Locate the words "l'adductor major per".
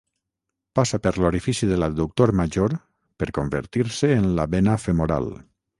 1.83-3.31